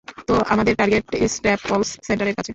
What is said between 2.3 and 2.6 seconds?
কাছে।